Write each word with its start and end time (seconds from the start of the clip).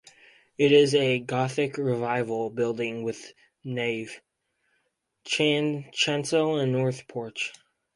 It 0.57 0.71
is 0.71 0.95
a 0.95 1.19
Gothic 1.19 1.77
Revival 1.77 2.49
building 2.49 3.03
with 3.03 3.33
nave, 3.63 4.19
chancel 5.25 6.57
and 6.57 6.71
north 6.71 7.07
porch. 7.07 7.53